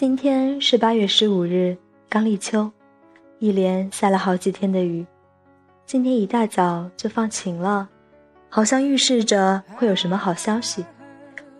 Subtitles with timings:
[0.00, 1.76] 今天是八月十五日，
[2.08, 2.70] 刚立秋，
[3.38, 5.04] 一连下了好几天的雨，
[5.84, 7.86] 今天一大早就放晴了，
[8.48, 10.82] 好像预示着会有什么好消息。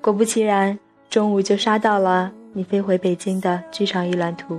[0.01, 0.79] 果不其然，
[1.11, 4.59] 中午就刷到了你飞回北京的剧场一览图。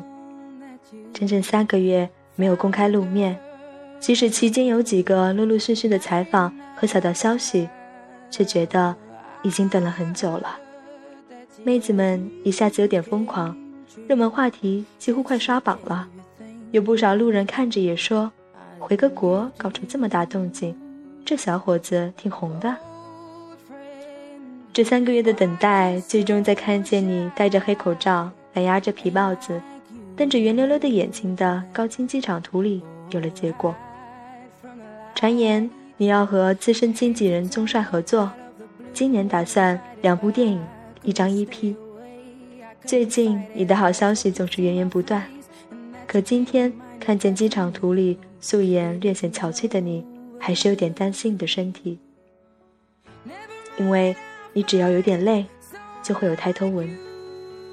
[1.11, 3.35] 整整三个月没有公开露面，
[3.99, 7.67] 即使期间有几个陆陆续续的采访和小道消息，
[8.29, 8.95] 却觉得
[9.41, 10.55] 已经等了很久了。
[11.63, 13.55] 妹子们一下子有点疯狂，
[14.07, 16.07] 热门话题几乎快刷榜了，
[16.71, 18.31] 有不少路人看着也说
[18.79, 20.75] ：“回个国搞出这么大动静，
[21.25, 22.75] 这小伙子挺红的。”
[24.73, 29.61] 这三个月的等待，最终在看见你戴着黑口罩、反压着皮帽子、
[30.15, 33.75] 瞪着圆溜溜的眼睛的高清机场图里有了结果。
[35.13, 38.31] 传言你要和资深经纪人宗帅合作，
[38.93, 40.61] 今年打算两部电影。
[41.03, 41.75] 一张 EP。
[42.85, 45.23] 最近你的好消息总是源源不断，
[46.07, 50.03] 可今天看见机场图里素颜略显憔悴的你，
[50.39, 51.99] 还是有点担心你的身体，
[53.77, 54.15] 因为
[54.51, 55.45] 你只要有点累，
[56.01, 56.89] 就会有抬头纹，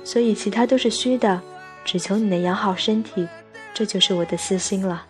[0.05, 1.41] 所以其他都是虚的，
[1.85, 3.27] 只求你能养好身体，
[3.73, 5.07] 这就是我的私心了。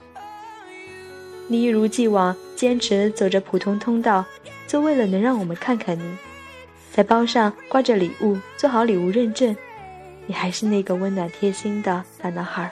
[1.48, 4.24] 你一如既往坚持走着普通通道，
[4.66, 6.16] 就为了能让我们看看你。
[6.92, 9.54] 在包上挂着礼物，做好礼物认证。
[10.28, 12.70] 你还是那个温暖贴心的大男孩。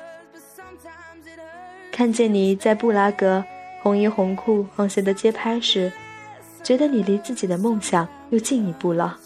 [1.90, 3.42] 看见你在布拉格
[3.82, 5.90] 红衣红裤红鞋的街拍时，
[6.62, 9.18] 觉得你离自己的梦想又近一步了。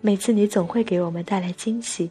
[0.00, 2.08] 每次你总会给我们带来惊喜，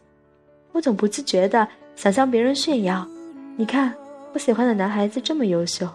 [0.72, 3.08] 我总不自觉的想向别人炫耀。
[3.56, 3.94] 你看，
[4.34, 5.88] 我喜欢的男孩子这么优秀。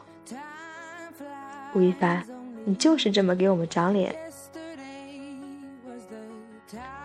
[1.76, 2.26] 吴亦凡，
[2.66, 4.16] 你就是这么给我们长脸。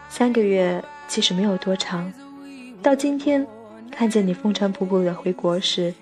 [0.09, 2.13] 三个月其实没有多长，
[2.83, 3.47] 到今天
[3.91, 5.95] 看见你风尘仆仆的回国时，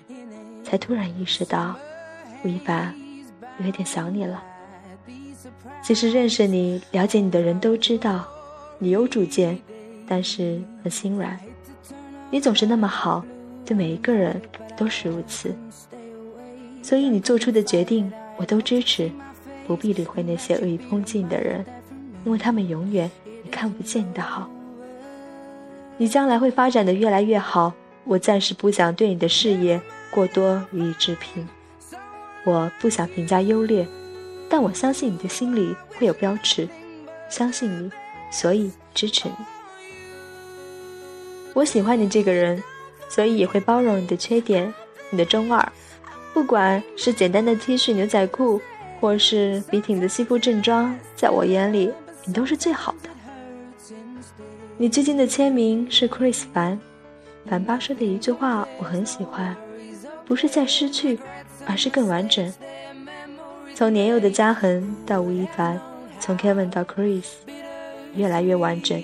[0.63, 1.75] 才突然意识到，
[2.43, 2.93] 吴亦凡
[3.63, 4.43] 有点想你了。
[5.81, 8.27] 其实认识你、了解你的人都知道，
[8.79, 9.57] 你有主见，
[10.07, 11.39] 但是很心软。
[12.29, 13.23] 你总是那么好，
[13.63, 14.41] 对每一个人
[14.75, 15.55] 都是如此。
[16.81, 19.09] 所以你做出的决定我都支持，
[19.65, 21.63] 不必理会那些恶意抨击你的人，
[22.25, 23.09] 因为他们永远
[23.45, 23.51] 也。
[23.51, 24.49] 看不见你的好，
[25.97, 27.73] 你将来会发展的越来越好。
[28.03, 31.47] 我暂时不想对你的事业过多予以置评，
[32.45, 33.87] 我不想评价优劣，
[34.47, 36.69] 但我相信你的心里会有标尺，
[37.29, 37.89] 相信你，
[38.29, 39.33] 所以支持你。
[41.55, 42.61] 我喜欢你这个人，
[43.09, 44.71] 所以也会包容你的缺点，
[45.09, 45.67] 你的中二，
[46.31, 48.61] 不管是简单的 T 恤牛仔裤，
[48.99, 51.91] 或是笔挺的西服正装，在我眼里，
[52.23, 53.09] 你都是最好的。
[54.77, 56.77] 你最近的签名是 Chris 凡，
[57.45, 59.55] 凡巴说的一句话我很喜欢，
[60.25, 61.17] 不是在失去，
[61.65, 62.53] 而是更完整。
[63.73, 65.79] 从年幼的嘉恒到吴亦凡，
[66.19, 67.23] 从 Kevin 到 Chris，
[68.15, 69.01] 越来越完整，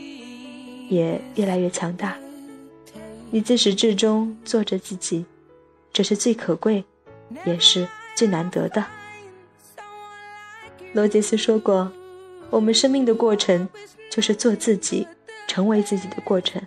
[0.89, 2.17] 也越来越强大。
[3.29, 5.25] 你自始至终做着自己，
[5.93, 6.83] 这是最可贵，
[7.45, 8.85] 也是最难得的。
[10.91, 11.89] 罗杰斯说过，
[12.49, 13.69] 我们生命的过程
[14.09, 15.07] 就是做自己。
[15.51, 16.61] 成为自己的过程，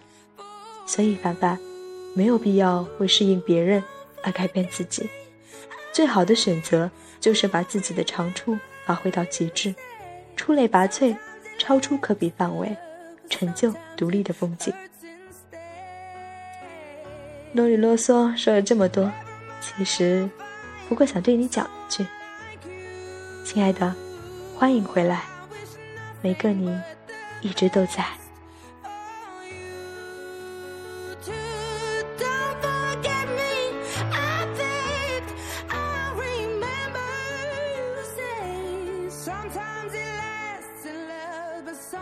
[0.84, 1.58] 所以凡凡
[2.14, 3.82] 没有必要为适应别人
[4.22, 5.08] 而改变自己。
[5.90, 9.74] 最好的选择就是把自己的长处发挥到极致，
[10.36, 11.16] 出类拔萃，
[11.58, 12.76] 超出可比范围，
[13.30, 14.70] 成就独立的风景。
[17.54, 19.10] 啰里啰嗦说了这么多，
[19.62, 20.28] 其实
[20.90, 22.06] 不过想对你讲一句：
[23.46, 23.94] 亲爱的，
[24.54, 25.22] 欢迎回来，
[26.20, 26.78] 每个你
[27.40, 28.04] 一直都在。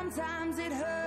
[0.02, 1.01] Sometimes it hurts